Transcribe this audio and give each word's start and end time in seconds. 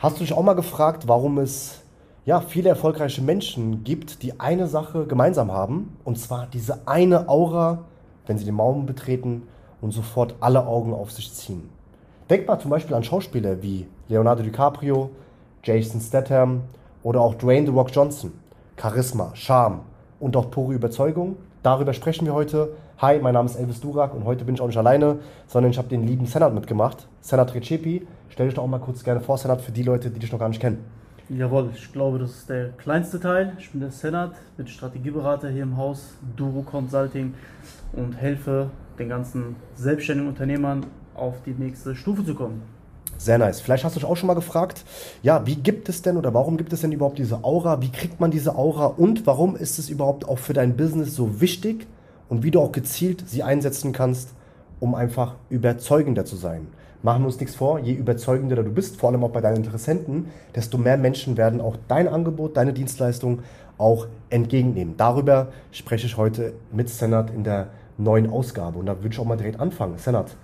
Hast 0.00 0.16
du 0.16 0.20
dich 0.24 0.32
auch 0.32 0.42
mal 0.42 0.54
gefragt, 0.54 1.08
warum 1.08 1.36
es 1.36 1.82
ja, 2.24 2.40
viele 2.40 2.70
erfolgreiche 2.70 3.20
Menschen 3.20 3.84
gibt, 3.84 4.22
die 4.22 4.40
eine 4.40 4.66
Sache 4.66 5.06
gemeinsam 5.06 5.52
haben, 5.52 5.94
und 6.04 6.18
zwar 6.18 6.46
diese 6.46 6.88
eine 6.88 7.28
Aura, 7.28 7.80
wenn 8.26 8.38
sie 8.38 8.46
den 8.46 8.58
Raum 8.58 8.86
betreten 8.86 9.42
und 9.82 9.90
sofort 9.90 10.36
alle 10.40 10.66
Augen 10.66 10.94
auf 10.94 11.12
sich 11.12 11.34
ziehen. 11.34 11.68
Denk 12.30 12.48
mal 12.48 12.58
zum 12.58 12.70
Beispiel 12.70 12.96
an 12.96 13.04
Schauspieler 13.04 13.62
wie 13.62 13.88
Leonardo 14.08 14.42
DiCaprio, 14.42 15.10
Jason 15.62 16.00
Statham 16.00 16.62
oder 17.02 17.20
auch 17.20 17.34
Dwayne 17.34 17.66
The 17.66 17.72
Rock 17.72 17.90
Johnson. 17.94 18.32
Charisma, 18.80 19.32
Charme 19.34 19.80
und 20.18 20.34
auch 20.34 20.50
pure 20.50 20.72
Überzeugung. 20.72 21.36
Darüber 21.62 21.92
sprechen 21.92 22.24
wir 22.24 22.32
heute. 22.32 22.70
Hi, 23.00 23.18
mein 23.18 23.34
Name 23.34 23.46
ist 23.46 23.56
Elvis 23.56 23.82
Durak 23.82 24.14
und 24.14 24.24
heute 24.24 24.46
bin 24.46 24.54
ich 24.54 24.62
auch 24.62 24.66
nicht 24.66 24.78
alleine, 24.78 25.18
sondern 25.46 25.70
ich 25.70 25.76
habe 25.76 25.88
den 25.88 26.06
lieben 26.06 26.24
Senat 26.24 26.54
mitgemacht. 26.54 27.06
Senat 27.20 27.54
Recepi. 27.54 28.06
Stell 28.30 28.46
dich 28.46 28.54
doch 28.54 28.62
auch 28.62 28.66
mal 28.66 28.78
kurz 28.78 29.04
gerne 29.04 29.20
vor, 29.20 29.36
Senat, 29.36 29.60
für 29.60 29.70
die 29.70 29.82
Leute, 29.82 30.08
die 30.08 30.18
dich 30.18 30.32
noch 30.32 30.38
gar 30.38 30.48
nicht 30.48 30.60
kennen. 30.60 30.82
Jawohl, 31.28 31.68
ich 31.74 31.92
glaube, 31.92 32.18
das 32.18 32.30
ist 32.30 32.48
der 32.48 32.70
kleinste 32.70 33.20
Teil. 33.20 33.52
Ich 33.58 33.72
bin 33.72 33.80
der 33.82 33.90
Senat, 33.90 34.32
bin 34.56 34.66
Strategieberater 34.66 35.50
hier 35.50 35.64
im 35.64 35.76
Haus, 35.76 36.14
Duro 36.34 36.62
Consulting 36.62 37.34
und 37.92 38.14
helfe 38.14 38.70
den 38.98 39.10
ganzen 39.10 39.56
selbstständigen 39.74 40.30
Unternehmern 40.30 40.86
auf 41.14 41.42
die 41.42 41.52
nächste 41.52 41.94
Stufe 41.94 42.24
zu 42.24 42.34
kommen. 42.34 42.62
Sehr 43.20 43.36
nice. 43.36 43.60
Vielleicht 43.60 43.84
hast 43.84 43.96
du 43.96 44.00
dich 44.00 44.08
auch 44.08 44.16
schon 44.16 44.28
mal 44.28 44.34
gefragt, 44.34 44.82
ja, 45.22 45.46
wie 45.46 45.56
gibt 45.56 45.90
es 45.90 46.00
denn 46.00 46.16
oder 46.16 46.32
warum 46.32 46.56
gibt 46.56 46.72
es 46.72 46.80
denn 46.80 46.90
überhaupt 46.90 47.18
diese 47.18 47.44
Aura? 47.44 47.82
Wie 47.82 47.92
kriegt 47.92 48.18
man 48.18 48.30
diese 48.30 48.56
Aura 48.56 48.86
und 48.86 49.26
warum 49.26 49.56
ist 49.56 49.78
es 49.78 49.90
überhaupt 49.90 50.26
auch 50.26 50.38
für 50.38 50.54
dein 50.54 50.74
Business 50.74 51.16
so 51.16 51.38
wichtig 51.38 51.86
und 52.30 52.44
wie 52.44 52.50
du 52.50 52.62
auch 52.62 52.72
gezielt 52.72 53.28
sie 53.28 53.42
einsetzen 53.42 53.92
kannst, 53.92 54.30
um 54.80 54.94
einfach 54.94 55.34
überzeugender 55.50 56.24
zu 56.24 56.36
sein? 56.36 56.68
Machen 57.02 57.24
wir 57.24 57.26
uns 57.26 57.38
nichts 57.38 57.54
vor, 57.54 57.78
je 57.78 57.92
überzeugender 57.92 58.56
du 58.56 58.72
bist, 58.72 58.96
vor 58.96 59.10
allem 59.10 59.22
auch 59.22 59.32
bei 59.32 59.42
deinen 59.42 59.58
Interessenten, 59.58 60.28
desto 60.54 60.78
mehr 60.78 60.96
Menschen 60.96 61.36
werden 61.36 61.60
auch 61.60 61.76
dein 61.88 62.08
Angebot, 62.08 62.56
deine 62.56 62.72
Dienstleistung 62.72 63.40
auch 63.76 64.06
entgegennehmen. 64.30 64.94
Darüber 64.96 65.48
spreche 65.72 66.06
ich 66.06 66.16
heute 66.16 66.54
mit 66.72 66.88
Senat 66.88 67.28
in 67.28 67.44
der 67.44 67.66
neuen 67.98 68.30
Ausgabe. 68.30 68.78
Und 68.78 68.86
da 68.86 68.96
würde 68.96 69.10
ich 69.10 69.18
auch 69.18 69.26
mal 69.26 69.36
direkt 69.36 69.60
anfangen. 69.60 69.98
Senat, 69.98 70.36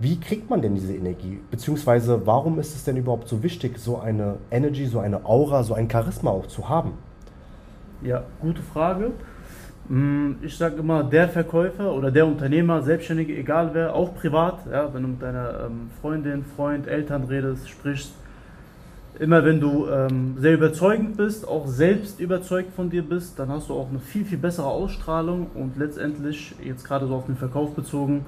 wie 0.00 0.18
kriegt 0.18 0.48
man 0.48 0.62
denn 0.62 0.74
diese 0.74 0.94
Energie? 0.94 1.40
Beziehungsweise 1.50 2.26
warum 2.26 2.58
ist 2.58 2.74
es 2.74 2.84
denn 2.84 2.96
überhaupt 2.96 3.28
so 3.28 3.42
wichtig, 3.42 3.78
so 3.78 3.98
eine 3.98 4.38
Energy, 4.50 4.86
so 4.86 4.98
eine 4.98 5.24
Aura, 5.26 5.62
so 5.62 5.74
ein 5.74 5.90
Charisma 5.90 6.30
auch 6.30 6.46
zu 6.46 6.68
haben? 6.68 6.92
Ja, 8.02 8.24
gute 8.40 8.62
Frage. 8.62 9.10
Mm, 9.88 10.36
ich 10.40 10.56
sage 10.56 10.76
immer, 10.76 11.04
der 11.04 11.28
Verkäufer 11.28 11.92
oder 11.92 12.10
der 12.10 12.26
Unternehmer, 12.26 12.82
Selbstständige, 12.82 13.36
egal 13.36 13.70
wer, 13.74 13.94
auch 13.94 14.14
privat, 14.14 14.60
ja, 14.72 14.92
wenn 14.94 15.02
du 15.02 15.08
mit 15.08 15.22
deiner 15.22 15.66
ähm, 15.66 15.90
Freundin, 16.00 16.44
Freund, 16.56 16.86
Eltern 16.86 17.24
redest, 17.24 17.68
sprichst, 17.68 18.14
immer 19.18 19.44
wenn 19.44 19.60
du 19.60 19.86
ähm, 19.86 20.36
sehr 20.38 20.54
überzeugend 20.54 21.18
bist, 21.18 21.46
auch 21.46 21.66
selbst 21.66 22.20
überzeugt 22.20 22.72
von 22.74 22.88
dir 22.88 23.02
bist, 23.02 23.38
dann 23.38 23.50
hast 23.50 23.68
du 23.68 23.74
auch 23.74 23.90
eine 23.90 23.98
viel, 23.98 24.24
viel 24.24 24.38
bessere 24.38 24.68
Ausstrahlung 24.68 25.48
und 25.54 25.76
letztendlich, 25.76 26.54
jetzt 26.64 26.84
gerade 26.84 27.06
so 27.06 27.16
auf 27.16 27.26
den 27.26 27.36
Verkauf 27.36 27.74
bezogen, 27.74 28.24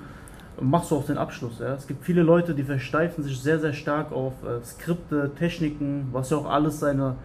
machst 0.60 0.90
du 0.90 0.96
auch 0.96 1.06
den 1.06 1.18
Abschluss. 1.18 1.58
Ja. 1.58 1.74
Es 1.74 1.86
gibt 1.86 2.04
viele 2.04 2.22
Leute, 2.22 2.54
die 2.54 2.62
versteifen 2.62 3.24
sich 3.24 3.40
sehr, 3.40 3.58
sehr 3.58 3.72
stark 3.72 4.12
auf 4.12 4.34
äh, 4.42 4.64
Skripte, 4.64 5.30
Techniken, 5.38 6.08
was 6.12 6.30
ja 6.30 6.36
auch 6.36 6.50
alles 6.50 6.80
seine 6.80 7.16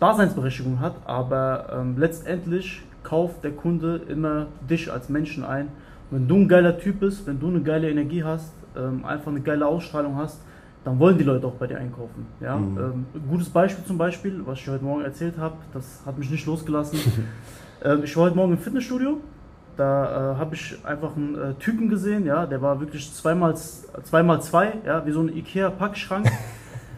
Daseinsberechtigung 0.00 0.80
hat, 0.80 0.94
aber 1.06 1.70
ähm, 1.72 1.96
letztendlich 1.98 2.82
kauft 3.02 3.44
der 3.44 3.52
Kunde 3.52 4.02
immer 4.08 4.46
dich 4.68 4.92
als 4.92 5.08
Menschen 5.08 5.44
ein. 5.44 5.68
Wenn 6.10 6.28
du 6.28 6.36
ein 6.36 6.48
geiler 6.48 6.78
Typ 6.78 7.00
bist, 7.00 7.26
wenn 7.26 7.40
du 7.40 7.48
eine 7.48 7.62
geile 7.62 7.90
Energie 7.90 8.22
hast, 8.22 8.52
ähm, 8.76 9.04
einfach 9.04 9.28
eine 9.28 9.40
geile 9.40 9.66
Ausstrahlung 9.66 10.16
hast, 10.16 10.40
dann 10.84 10.98
wollen 10.98 11.18
die 11.18 11.24
Leute 11.24 11.46
auch 11.46 11.54
bei 11.54 11.66
dir 11.66 11.78
einkaufen. 11.78 12.26
Ja? 12.40 12.56
Mhm. 12.56 12.78
Ähm, 12.78 13.06
gutes 13.28 13.48
Beispiel 13.48 13.84
zum 13.84 13.98
Beispiel, 13.98 14.42
was 14.44 14.60
ich 14.60 14.68
heute 14.68 14.84
Morgen 14.84 15.02
erzählt 15.02 15.36
habe, 15.38 15.56
das 15.72 16.02
hat 16.04 16.18
mich 16.18 16.30
nicht 16.30 16.46
losgelassen. 16.46 16.98
ähm, 17.84 18.04
ich 18.04 18.16
war 18.16 18.24
heute 18.24 18.36
Morgen 18.36 18.52
im 18.52 18.58
Fitnessstudio, 18.58 19.20
da 19.76 20.32
äh, 20.32 20.38
habe 20.38 20.54
ich 20.54 20.76
einfach 20.84 21.16
einen 21.16 21.34
äh, 21.34 21.54
Typen 21.54 21.88
gesehen, 21.88 22.24
ja, 22.26 22.46
der 22.46 22.62
war 22.62 22.80
wirklich 22.80 23.12
zweimal, 23.12 23.54
zweimal 23.56 24.40
zwei, 24.42 24.72
ja, 24.84 25.04
wie 25.06 25.12
so 25.12 25.20
ein 25.20 25.28
Ikea-Packschrank. 25.28 26.30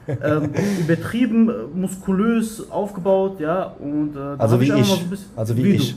ähm, 0.09 0.53
übertrieben, 0.81 1.51
muskulös 1.75 2.71
aufgebaut, 2.71 3.41
ja. 3.41 3.75
Und, 3.79 4.17
äh, 4.17 4.19
also, 4.39 4.61
wie 4.61 4.73
ich. 4.73 4.87
So 4.87 5.07
bisschen, 5.07 5.31
also 5.37 5.57
wie, 5.57 5.65
wie 5.65 5.73
ich. 5.75 5.97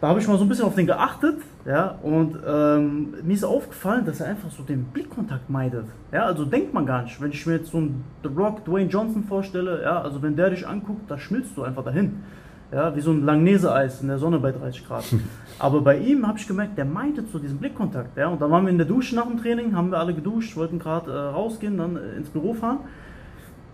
da 0.00 0.08
habe 0.08 0.20
ich 0.20 0.28
mal 0.28 0.38
so 0.38 0.44
ein 0.44 0.48
bisschen 0.48 0.64
auf 0.64 0.74
den 0.74 0.86
geachtet, 0.86 1.38
ja. 1.64 1.98
Und 2.02 2.38
ähm, 2.46 3.14
mir 3.22 3.34
ist 3.34 3.44
aufgefallen, 3.44 4.04
dass 4.04 4.20
er 4.20 4.28
einfach 4.28 4.50
so 4.50 4.62
den 4.62 4.84
Blickkontakt 4.84 5.50
meidet. 5.50 5.86
Ja, 6.12 6.24
also 6.24 6.44
denkt 6.44 6.72
man 6.72 6.86
gar 6.86 7.02
nicht. 7.02 7.20
Wenn 7.20 7.32
ich 7.32 7.44
mir 7.46 7.56
jetzt 7.56 7.70
so 7.70 7.78
einen 7.78 8.04
The 8.22 8.28
Rock, 8.28 8.64
Dwayne 8.64 8.88
Johnson 8.88 9.24
vorstelle, 9.24 9.82
ja, 9.82 10.00
also 10.00 10.22
wenn 10.22 10.36
der 10.36 10.50
dich 10.50 10.66
anguckt, 10.66 11.10
da 11.10 11.18
schmilzt 11.18 11.56
du 11.56 11.62
einfach 11.62 11.84
dahin. 11.84 12.22
Ja, 12.72 12.96
wie 12.96 13.02
so 13.02 13.10
ein 13.10 13.22
Langnese-Eis 13.24 14.00
in 14.00 14.08
der 14.08 14.18
Sonne 14.18 14.38
bei 14.38 14.50
30 14.50 14.86
Grad. 14.86 15.04
Aber 15.58 15.82
bei 15.82 15.98
ihm 15.98 16.26
habe 16.26 16.38
ich 16.38 16.48
gemerkt, 16.48 16.78
der 16.78 16.86
meidet 16.86 17.30
so 17.30 17.38
diesen 17.38 17.58
Blickkontakt. 17.58 18.16
Ja, 18.16 18.28
und 18.28 18.40
dann 18.40 18.50
waren 18.50 18.64
wir 18.64 18.70
in 18.70 18.78
der 18.78 18.86
Dusche 18.86 19.14
nach 19.14 19.26
dem 19.26 19.38
Training, 19.38 19.76
haben 19.76 19.90
wir 19.90 19.98
alle 19.98 20.14
geduscht, 20.14 20.56
wollten 20.56 20.78
gerade 20.78 21.10
äh, 21.10 21.14
rausgehen, 21.14 21.76
dann 21.76 21.96
äh, 21.96 22.16
ins 22.16 22.30
Büro 22.30 22.54
fahren. 22.54 22.78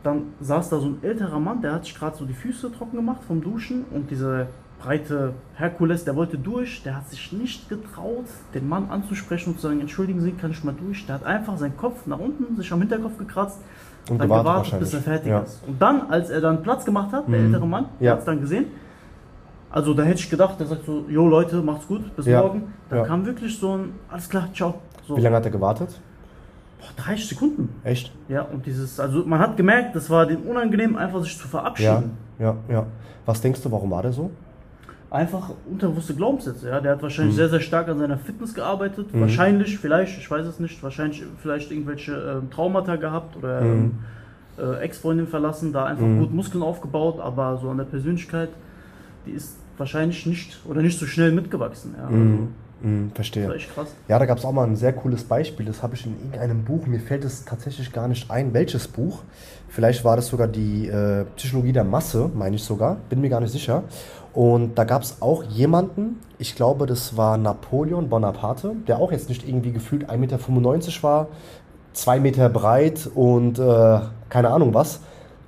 Dann 0.03 0.23
saß 0.41 0.71
da 0.71 0.81
so 0.81 0.89
ein 0.89 0.99
älterer 1.03 1.39
Mann, 1.39 1.63
der 1.63 1.75
hat 1.75 1.85
sich 1.85 1.95
gerade 1.95 2.17
so 2.17 2.25
die 2.25 2.35
Füße 2.35 2.73
trocken 2.73 2.97
gemacht 2.97 3.23
vom 3.27 3.41
Duschen 3.41 3.85
und 3.93 4.11
dieser 4.11 4.47
breite 4.81 5.35
Herkules, 5.55 6.05
der 6.05 6.15
wollte 6.17 6.39
durch, 6.39 6.83
der 6.83 6.97
hat 6.97 7.09
sich 7.09 7.33
nicht 7.33 7.69
getraut, 7.69 8.27
den 8.55 8.69
Mann 8.69 8.91
anzusprechen 8.91 9.51
und 9.51 9.57
zu 9.61 9.67
sagen, 9.67 9.81
entschuldigen 9.81 10.21
Sie, 10.21 10.33
kann 10.33 10.53
ich 10.53 10.63
mal 10.63 10.75
durch? 10.75 11.07
Der 11.07 11.17
hat 11.17 11.25
einfach 11.25 11.57
seinen 11.57 11.77
Kopf 11.77 12.07
nach 12.07 12.19
unten, 12.19 12.57
sich 12.57 12.73
am 12.73 12.81
Hinterkopf 12.81 13.19
gekratzt 13.19 13.61
und 14.09 14.19
dann 14.19 14.29
gewartet, 14.29 14.73
gewartet 14.73 14.81
bis 14.81 14.95
er 14.95 15.01
fertig 15.01 15.29
ja. 15.29 15.41
ist. 15.41 15.63
Und 15.67 15.83
dann, 15.83 16.11
als 16.11 16.31
er 16.31 16.41
dann 16.41 16.63
Platz 16.63 16.85
gemacht 16.85 17.13
hat, 17.13 17.29
der 17.29 17.41
mhm. 17.41 17.47
ältere 17.47 17.67
Mann, 17.67 17.87
ja. 17.99 18.13
hat 18.13 18.21
es 18.21 18.25
dann 18.25 18.41
gesehen, 18.41 18.67
also 19.71 19.93
da 19.93 20.03
hätte 20.03 20.21
ich 20.21 20.31
gedacht, 20.31 20.59
der 20.59 20.67
sagt 20.67 20.87
so, 20.87 21.05
jo 21.09 21.29
Leute, 21.29 21.61
macht's 21.61 21.87
gut, 21.87 22.15
bis 22.17 22.27
ja. 22.27 22.41
morgen. 22.41 22.73
Dann 22.89 23.01
ja. 23.01 23.05
kam 23.05 23.27
wirklich 23.27 23.59
so 23.59 23.77
ein, 23.77 23.93
alles 24.09 24.29
klar, 24.29 24.49
ciao. 24.55 24.75
So. 25.07 25.17
Wie 25.17 25.21
lange 25.21 25.37
hat 25.37 25.45
er 25.45 25.51
gewartet? 25.51 26.01
Boah, 26.79 27.05
30 27.05 27.29
Sekunden. 27.29 27.69
Echt? 27.85 28.13
Ja, 28.29 28.43
und 28.43 28.65
dieses, 28.65 28.99
also 28.99 29.25
man 29.25 29.41
hat 29.41 29.57
gemerkt, 29.57 29.95
das 29.95 30.09
war 30.09 30.27
dem 30.27 30.43
unangenehm, 30.43 30.97
einfach 30.97 31.23
sich 31.23 31.37
zu 31.37 31.49
verabschieden. 31.49 32.17
Ja, 32.39 32.57
ja, 32.69 32.75
ja. 32.75 32.87
Was 33.27 33.41
denkst 33.41 33.63
du, 33.63 33.71
warum 33.71 33.91
war 33.91 34.03
der 34.03 34.13
so? 34.13 34.31
Einfach 35.11 35.51
unterbewusste 35.71 36.15
Glaubenssätze, 36.15 36.69
ja. 36.69 36.81
Der 36.81 36.93
hat 36.93 37.03
wahrscheinlich 37.03 37.35
mhm. 37.35 37.39
sehr, 37.39 37.49
sehr 37.51 37.61
stark 37.61 37.89
an 37.89 37.99
seiner 37.99 38.19
Fitness 38.19 38.55
gearbeitet. 38.55 39.13
Mhm. 39.13 39.21
Wahrscheinlich, 39.21 39.79
vielleicht, 39.79 40.17
ich 40.19 40.31
weiß 40.31 40.47
es 40.47 40.61
nicht, 40.61 40.83
wahrscheinlich 40.83 41.25
vielleicht 41.43 41.71
irgendwelche 41.71 42.13
äh, 42.13 42.55
Traumata 42.55 42.97
gehabt 42.97 43.37
oder 43.37 43.61
mhm. 43.61 43.99
äh, 44.59 44.81
Ex-Freundin 44.81 45.27
verlassen, 45.27 45.75
da 45.75 45.85
einfach 45.85 46.07
mhm. 46.07 46.21
gut 46.21 46.33
Muskeln 46.33 46.63
aufgebaut, 46.63 47.21
aber 47.21 47.59
so 47.61 47.69
an 47.69 47.77
der 47.77 47.85
Persönlichkeit 47.85 48.51
die 49.29 49.35
ist 49.35 49.57
wahrscheinlich 49.77 50.27
nicht 50.27 50.59
oder 50.67 50.83
nicht 50.83 50.99
so 50.99 51.07
schnell 51.07 51.33
mitgewachsen. 51.33 51.95
Ja. 51.97 52.09
Verstehe. 53.13 53.43
Das 53.43 53.51
war 53.51 53.57
echt 53.57 53.75
krass. 53.75 53.89
Ja, 54.07 54.19
da 54.21 54.27
gab 54.27 54.39
es 54.39 54.45
auch 54.45 54.53
mal 54.53 54.65
ein 54.65 54.77
sehr 54.77 54.93
cooles 54.93 55.25
Beispiel. 55.25 55.67
Das 55.67 55.83
habe 55.83 55.97
ich 55.97 56.07
in 56.07 56.15
irgendeinem 56.21 56.63
Buch. 56.63 56.87
Mir 56.87 57.01
fällt 57.01 57.25
es 57.25 57.45
tatsächlich 57.45 57.93
gar 57.93 58.07
nicht 58.07 58.31
ein, 58.31 58.55
welches 58.55 58.87
Buch. 58.87 59.23
Vielleicht 59.69 60.05
war 60.05 60.15
das 60.15 60.29
sogar 60.29 60.47
die 60.47 60.87
äh, 60.87 61.25
Psychologie 61.37 61.73
der 61.73 61.83
Masse, 61.83 62.31
meine 62.35 62.55
ich 62.55 62.63
sogar. 62.63 62.99
Bin 63.09 63.21
mir 63.21 63.31
gar 63.31 63.41
nicht 63.41 63.51
sicher. 63.51 63.83
Und 64.33 64.77
da 64.79 64.85
gab 64.85 65.03
es 65.03 65.21
auch 65.21 65.43
jemanden, 65.43 66.21
ich 66.39 66.55
glaube, 66.55 66.87
das 66.87 67.17
war 67.17 67.37
Napoleon 67.37 68.09
Bonaparte, 68.09 68.77
der 68.87 68.99
auch 68.99 69.11
jetzt 69.11 69.29
nicht 69.29 69.49
irgendwie 69.49 69.73
gefühlt 69.73 70.09
1,95 70.09 70.17
Meter 70.19 71.03
war, 71.03 71.29
2 71.95 72.21
Meter 72.21 72.49
breit 72.49 73.11
und 73.13 73.59
äh, 73.59 73.99
keine 74.29 74.51
Ahnung 74.51 74.73
was 74.73 75.01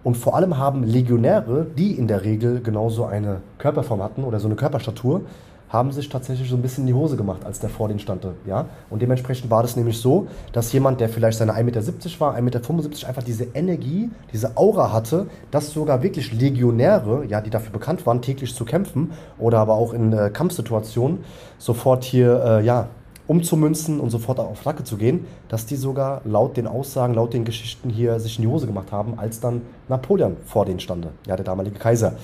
und 0.02 0.16
vor 0.16 0.34
allem 0.34 0.56
haben 0.56 0.82
Legionäre, 0.84 1.66
die 1.76 1.92
in 1.92 2.08
der 2.08 2.24
Regel 2.24 2.60
genauso 2.62 3.04
eine 3.04 3.42
Körperform 3.58 4.02
hatten 4.02 4.24
oder 4.24 4.40
so 4.40 4.48
eine 4.48 4.56
Körperstatur, 4.56 5.22
haben 5.70 5.92
sich 5.92 6.08
tatsächlich 6.08 6.50
so 6.50 6.56
ein 6.56 6.62
bisschen 6.62 6.82
in 6.82 6.88
die 6.88 6.94
Hose 6.94 7.16
gemacht, 7.16 7.44
als 7.44 7.60
der 7.60 7.70
vor 7.70 7.86
denen 7.86 8.00
stand. 8.00 8.26
Ja? 8.44 8.66
Und 8.90 9.02
dementsprechend 9.02 9.50
war 9.50 9.62
das 9.62 9.76
nämlich 9.76 9.98
so, 9.98 10.26
dass 10.52 10.72
jemand, 10.72 11.00
der 11.00 11.08
vielleicht 11.08 11.38
seine 11.38 11.52
1,70 11.52 11.62
Meter 11.62 11.80
war, 12.20 12.36
1,75 12.36 12.42
Meter, 12.42 13.08
einfach 13.08 13.22
diese 13.22 13.44
Energie, 13.54 14.10
diese 14.32 14.56
Aura 14.56 14.92
hatte, 14.92 15.26
dass 15.52 15.72
sogar 15.72 16.03
wirklich 16.03 16.32
Legionäre, 16.32 17.24
ja, 17.26 17.41
die 17.41 17.50
dafür 17.50 17.72
bekannt 17.72 18.04
waren, 18.04 18.20
täglich 18.20 18.54
zu 18.54 18.64
kämpfen 18.64 19.12
oder 19.38 19.58
aber 19.58 19.74
auch 19.74 19.92
in 19.92 20.12
äh, 20.12 20.30
Kampfsituationen, 20.30 21.18
sofort 21.58 22.03
hier, 22.03 22.42
äh, 22.44 22.64
ja, 22.64 22.88
umzumünzen 23.30 24.00
und 24.00 24.10
sofort 24.10 24.41
auf 24.41 24.59
Flagge 24.59 24.82
zu 24.82 24.97
gehen, 24.97 25.24
dass 25.47 25.65
die 25.65 25.77
sogar 25.77 26.21
laut 26.24 26.56
den 26.56 26.66
Aussagen, 26.66 27.15
laut 27.15 27.32
den 27.32 27.44
Geschichten 27.44 27.88
hier 27.88 28.18
sich 28.18 28.38
in 28.38 28.42
die 28.42 28.48
Hose 28.48 28.66
gemacht 28.66 28.91
haben, 28.91 29.21
als 29.21 29.38
dann 29.38 29.62
Napoleon 29.88 30.36
vor 30.47 30.65
denen 30.65 30.80
stande, 30.80 31.10
ja, 31.28 31.36
der 31.36 31.44
damalige 31.44 31.78
Kaiser. 31.78 32.15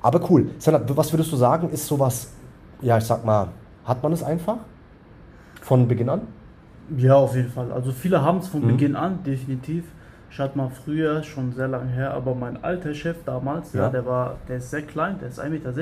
Aber 0.00 0.22
cool. 0.30 0.52
Senat, 0.56 0.84
was 0.96 1.12
würdest 1.12 1.30
du 1.32 1.36
sagen, 1.36 1.68
ist 1.68 1.86
sowas, 1.86 2.32
ja, 2.80 2.96
ich 2.96 3.04
sag 3.04 3.26
mal, 3.26 3.48
hat 3.84 4.02
man 4.02 4.14
es 4.14 4.22
einfach? 4.22 4.56
Von 5.60 5.86
Beginn 5.86 6.08
an? 6.08 6.22
Ja, 6.96 7.16
auf 7.16 7.36
jeden 7.36 7.50
Fall. 7.50 7.70
Also 7.70 7.92
viele 7.92 8.22
haben 8.22 8.38
es 8.38 8.48
von 8.48 8.62
mhm. 8.62 8.68
Beginn 8.68 8.96
an, 8.96 9.22
definitiv. 9.22 9.84
Ich 10.30 10.38
hatte 10.38 10.56
mal 10.56 10.70
früher, 10.70 11.22
schon 11.24 11.52
sehr 11.52 11.68
lange 11.68 11.90
her, 11.90 12.14
aber 12.14 12.34
mein 12.34 12.64
alter 12.64 12.94
Chef 12.94 13.18
damals, 13.26 13.74
ja. 13.74 13.82
ja 13.82 13.88
der 13.90 14.06
war, 14.06 14.36
der 14.48 14.56
ist 14.56 14.70
sehr 14.70 14.82
klein, 14.82 15.18
der 15.20 15.28
ist 15.28 15.38
1,60 15.38 15.50
Meter. 15.50 15.72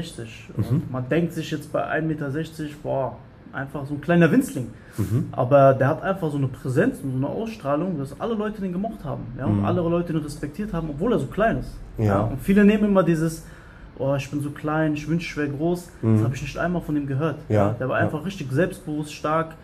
Mhm. 0.57 0.83
Man 0.91 1.09
denkt 1.09 1.35
sich 1.35 1.53
jetzt 1.53 1.73
bei 1.73 1.89
1,60 1.89 2.03
Meter, 2.03 2.31
boah, 2.83 3.17
einfach 3.53 3.87
so 3.87 3.95
ein 3.95 4.01
kleiner 4.01 4.31
Winzling. 4.31 4.69
Mhm. 4.99 5.29
Aber 5.33 5.75
der 5.75 5.89
hat 5.89 6.03
einfach 6.03 6.31
so 6.31 6.37
eine 6.37 6.49
Präsenz 6.49 6.99
und 7.03 7.13
so 7.13 7.17
eine 7.17 7.29
Ausstrahlung, 7.29 7.99
dass 7.99 8.19
alle 8.21 8.35
Leute 8.35 8.61
den 8.61 8.73
gemocht 8.73 9.05
haben. 9.05 9.25
Ja? 9.39 9.47
Und 9.47 9.61
mhm. 9.61 9.65
alle 9.65 9.81
Leute 9.81 10.13
den 10.13 10.23
respektiert 10.23 10.73
haben, 10.73 10.91
obwohl 10.91 11.13
er 11.13 11.19
so 11.19 11.27
klein 11.27 11.59
ist. 11.59 11.75
Ja. 11.99 12.05
ja? 12.05 12.21
Und 12.23 12.41
viele 12.41 12.65
nehmen 12.65 12.85
immer 12.85 13.03
dieses, 13.03 13.45
oh, 13.99 14.15
ich 14.15 14.31
bin 14.31 14.41
so 14.41 14.51
klein, 14.51 14.95
ich 14.95 15.09
wünsche, 15.09 15.27
ich 15.27 15.37
wäre 15.37 15.49
groß. 15.49 15.91
Mhm. 16.03 16.15
Das 16.15 16.25
habe 16.25 16.35
ich 16.35 16.43
nicht 16.43 16.59
einmal 16.59 16.83
von 16.83 16.97
ihm 16.97 17.07
gehört. 17.07 17.39
Ja. 17.49 17.69
ja? 17.69 17.77
Der 17.79 17.89
war 17.89 17.97
einfach 17.97 18.25
richtig 18.25 18.51
selbstbewusst, 18.51 19.15
stark. 19.15 19.55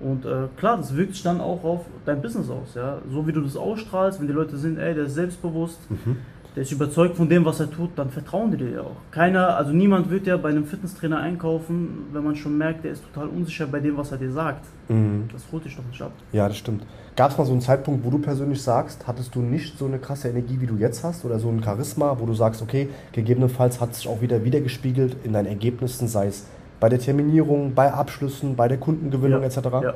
Und 0.00 0.24
äh, 0.24 0.46
klar, 0.56 0.76
das 0.76 0.96
wirkt 0.96 1.14
sich 1.14 1.24
dann 1.24 1.40
auch 1.40 1.64
auf 1.64 1.80
dein 2.04 2.22
Business 2.22 2.48
aus. 2.48 2.74
Ja? 2.74 2.98
So 3.10 3.26
wie 3.26 3.32
du 3.32 3.40
das 3.40 3.56
ausstrahlst, 3.56 4.20
wenn 4.20 4.28
die 4.28 4.32
Leute 4.32 4.56
sind, 4.56 4.78
ey, 4.78 4.94
der 4.94 5.04
ist 5.04 5.14
selbstbewusst. 5.14 5.78
Mhm 5.90 6.16
der 6.54 6.62
ist 6.62 6.72
überzeugt 6.72 7.16
von 7.16 7.28
dem, 7.28 7.44
was 7.44 7.60
er 7.60 7.70
tut, 7.70 7.90
dann 7.96 8.10
vertrauen 8.10 8.50
die 8.50 8.56
dir 8.56 8.70
ja 8.70 8.80
auch. 8.80 8.96
Keiner, 9.10 9.56
also 9.56 9.72
niemand 9.72 10.10
wird 10.10 10.26
ja 10.26 10.36
bei 10.36 10.48
einem 10.48 10.64
Fitnesstrainer 10.64 11.18
einkaufen, 11.18 12.06
wenn 12.12 12.24
man 12.24 12.36
schon 12.36 12.58
merkt, 12.58 12.84
der 12.84 12.92
ist 12.92 13.04
total 13.12 13.28
unsicher 13.28 13.66
bei 13.66 13.80
dem, 13.80 13.96
was 13.96 14.12
er 14.12 14.18
dir 14.18 14.32
sagt. 14.32 14.64
Mhm. 14.88 15.28
Das 15.32 15.44
holt 15.52 15.64
dich 15.64 15.76
doch 15.76 15.84
nicht 15.84 16.00
ab. 16.02 16.12
Ja, 16.32 16.48
das 16.48 16.56
stimmt. 16.56 16.84
Gab 17.16 17.30
es 17.30 17.38
mal 17.38 17.44
so 17.44 17.52
einen 17.52 17.60
Zeitpunkt, 17.60 18.04
wo 18.04 18.10
du 18.10 18.18
persönlich 18.18 18.62
sagst, 18.62 19.06
hattest 19.06 19.34
du 19.34 19.40
nicht 19.40 19.78
so 19.78 19.86
eine 19.86 19.98
krasse 19.98 20.28
Energie, 20.28 20.60
wie 20.60 20.66
du 20.66 20.76
jetzt 20.76 21.04
hast, 21.04 21.24
oder 21.24 21.38
so 21.38 21.48
ein 21.48 21.62
Charisma, 21.62 22.16
wo 22.18 22.26
du 22.26 22.34
sagst, 22.34 22.62
okay, 22.62 22.88
gegebenenfalls 23.12 23.80
hat 23.80 23.92
es 23.92 23.98
sich 23.98 24.08
auch 24.08 24.20
wieder 24.20 24.44
wiedergespiegelt 24.44 25.16
in 25.24 25.32
deinen 25.32 25.46
Ergebnissen, 25.46 26.08
sei 26.08 26.28
es 26.28 26.46
bei 26.80 26.88
der 26.88 26.98
Terminierung, 26.98 27.74
bei 27.74 27.92
Abschlüssen, 27.92 28.56
bei 28.56 28.68
der 28.68 28.78
Kundengewinnung 28.78 29.42
ja, 29.42 29.46
etc.? 29.48 29.56
Ja, 29.64 29.94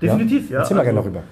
definitiv, 0.00 0.50
ja. 0.50 0.60
Erzähl 0.60 0.76
mal 0.76 0.80
also, 0.80 0.92
gerne 0.92 1.02
darüber. 1.02 1.22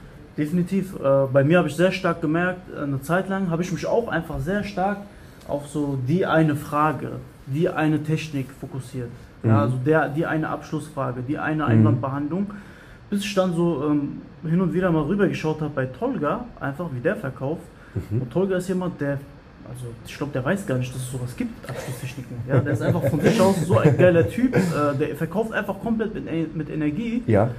Definitiv. 0.40 0.94
Äh, 0.96 1.26
bei 1.30 1.44
mir 1.44 1.58
habe 1.58 1.68
ich 1.68 1.76
sehr 1.76 1.92
stark 1.92 2.22
gemerkt, 2.22 2.62
äh, 2.74 2.82
eine 2.82 3.02
Zeit 3.02 3.28
lang 3.28 3.50
habe 3.50 3.62
ich 3.62 3.70
mich 3.70 3.86
auch 3.86 4.08
einfach 4.08 4.40
sehr 4.40 4.64
stark 4.64 4.98
auf 5.46 5.68
so 5.68 5.98
die 6.08 6.24
eine 6.24 6.56
Frage, 6.56 7.12
die 7.46 7.68
eine 7.68 8.02
Technik 8.02 8.46
fokussiert. 8.58 9.10
Mhm. 9.42 9.50
Ja, 9.50 9.60
also 9.60 9.76
der, 9.76 10.08
die 10.08 10.24
eine 10.24 10.48
Abschlussfrage, 10.48 11.22
die 11.26 11.38
eine 11.38 11.64
mhm. 11.64 11.70
Einwandbehandlung. 11.70 12.46
Bis 13.10 13.22
ich 13.24 13.34
dann 13.34 13.54
so 13.54 13.84
ähm, 13.90 14.22
hin 14.48 14.60
und 14.60 14.72
wieder 14.72 14.90
mal 14.90 15.02
rübergeschaut 15.02 15.60
habe 15.60 15.72
bei 15.74 15.86
Tolga, 15.86 16.44
einfach 16.58 16.86
wie 16.94 17.00
der 17.00 17.16
verkauft. 17.16 17.62
Mhm. 17.94 18.22
Und 18.22 18.32
Tolga 18.32 18.56
ist 18.56 18.68
jemand, 18.68 18.98
der, 19.00 19.18
also 19.68 19.86
ich 20.06 20.16
glaube, 20.16 20.32
der 20.32 20.44
weiß 20.44 20.66
gar 20.66 20.78
nicht, 20.78 20.94
dass 20.94 21.02
es 21.02 21.10
sowas 21.10 21.36
gibt, 21.36 21.68
Abschlusstechniken. 21.68 22.36
Ja, 22.48 22.60
der 22.60 22.72
ist 22.72 22.80
einfach 22.80 23.04
von 23.08 23.20
sich 23.20 23.38
aus 23.40 23.56
so 23.66 23.78
ein 23.78 23.98
geiler 23.98 24.26
Typ, 24.26 24.56
äh, 24.56 24.96
der 24.98 25.16
verkauft 25.16 25.52
einfach 25.52 25.78
komplett 25.80 26.14
mit, 26.14 26.56
mit 26.56 26.70
Energie. 26.70 27.24
Ja. 27.26 27.50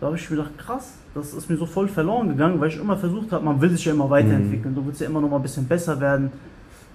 Da 0.00 0.06
habe 0.06 0.16
ich 0.16 0.30
mir 0.30 0.36
gedacht, 0.36 0.56
krass, 0.56 0.94
das 1.14 1.34
ist 1.34 1.50
mir 1.50 1.56
so 1.56 1.66
voll 1.66 1.86
verloren 1.86 2.28
gegangen, 2.28 2.58
weil 2.58 2.68
ich 2.68 2.78
immer 2.78 2.96
versucht 2.96 3.32
habe, 3.32 3.44
man 3.44 3.60
will 3.60 3.70
sich 3.70 3.84
ja 3.84 3.92
immer 3.92 4.08
weiterentwickeln, 4.08 4.72
mhm. 4.72 4.76
du 4.76 4.86
willst 4.86 5.00
ja 5.00 5.06
immer 5.06 5.20
noch 5.20 5.28
mal 5.28 5.36
ein 5.36 5.42
bisschen 5.42 5.66
besser 5.66 6.00
werden. 6.00 6.32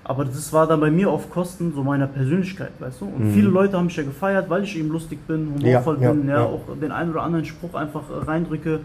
Aber 0.03 0.23
das 0.23 0.53
war 0.53 0.67
dann 0.67 0.79
bei 0.79 0.91
mir 0.91 1.09
auf 1.09 1.31
Kosten 1.31 1.73
so 1.73 1.83
meiner 1.83 2.05
Persönlichkeit, 2.07 2.71
weißt 2.79 3.01
du? 3.01 3.05
Und 3.05 3.25
mhm. 3.25 3.33
viele 3.33 3.49
Leute 3.49 3.77
haben 3.77 3.87
mich 3.87 3.95
ja 3.95 4.03
gefeiert, 4.03 4.49
weil 4.49 4.63
ich 4.63 4.77
eben 4.77 4.89
lustig 4.89 5.19
bin, 5.27 5.53
humorvoll 5.55 5.97
ja, 5.99 6.11
bin, 6.11 6.27
ja, 6.27 6.37
ja, 6.37 6.43
auch 6.43 6.61
den 6.79 6.91
einen 6.91 7.11
oder 7.11 7.23
anderen 7.23 7.45
Spruch 7.45 7.73
einfach 7.73 8.03
äh, 8.09 8.23
reindrücke. 8.23 8.81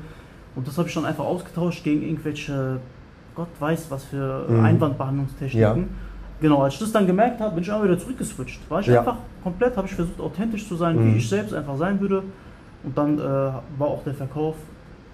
Und 0.57 0.67
das 0.67 0.79
habe 0.79 0.89
ich 0.89 0.95
dann 0.95 1.05
einfach 1.05 1.25
ausgetauscht 1.25 1.85
gegen 1.85 2.03
irgendwelche, 2.03 2.79
Gott 3.35 3.49
weiß 3.59 3.91
was 3.91 4.05
für 4.05 4.47
mhm. 4.49 4.65
Einwandbehandlungstechniken. 4.65 5.83
Ja. 5.83 5.89
Genau, 6.41 6.63
als 6.63 6.75
ich 6.75 6.81
das 6.81 6.93
dann 6.93 7.07
gemerkt 7.07 7.39
habe, 7.41 7.55
bin 7.55 7.65
ich 7.65 7.71
auch 7.71 7.85
wieder 7.85 7.99
zurückgeswitcht. 7.99 8.61
War 8.71 8.81
ich 8.81 8.91
einfach 8.91 9.17
komplett, 9.43 9.77
habe 9.77 9.87
ich 9.87 9.95
versucht 9.95 10.21
authentisch 10.21 10.67
zu 10.67 10.77
sein, 10.77 10.99
wie 10.99 11.11
mhm. 11.11 11.17
ich 11.17 11.29
selbst 11.29 11.53
einfach 11.53 11.77
sein 11.77 12.01
würde. 12.01 12.23
Und 12.83 12.97
dann 12.97 13.19
äh, 13.19 13.23
war 13.23 13.89
auch 13.89 14.03
der 14.05 14.15
Verkauf 14.15 14.55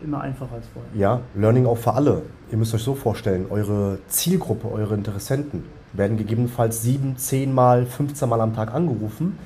immer 0.02 0.20
einfacher 0.20 0.54
als 0.54 0.66
vorher. 0.72 0.90
Ja, 0.94 1.20
Learning 1.34 1.66
auch 1.66 1.78
für 1.78 1.94
alle. 1.94 2.22
Ihr 2.50 2.58
müsst 2.58 2.74
euch 2.74 2.82
so 2.82 2.94
vorstellen, 2.94 3.46
eure 3.50 3.98
Zielgruppe, 4.08 4.70
eure 4.70 4.94
Interessenten 4.94 5.64
werden 5.92 6.16
gegebenenfalls 6.16 6.82
sieben, 6.82 7.16
zehn 7.16 7.54
Mal, 7.54 7.86
15 7.86 8.28
Mal 8.28 8.40
am 8.40 8.54
Tag 8.54 8.74
angerufen. 8.74 9.38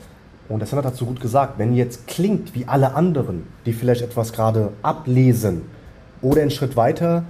Und 0.48 0.58
der 0.58 0.66
Senat 0.66 0.84
hat 0.84 0.96
so 0.96 1.06
gut 1.06 1.20
gesagt, 1.20 1.58
wenn 1.58 1.74
jetzt 1.74 2.08
klingt 2.08 2.54
wie 2.54 2.66
alle 2.66 2.94
anderen, 2.94 3.46
die 3.66 3.72
vielleicht 3.72 4.02
etwas 4.02 4.32
gerade 4.32 4.72
ablesen 4.82 5.62
oder 6.22 6.42
einen 6.42 6.50
Schritt 6.50 6.76
weiter, 6.76 7.22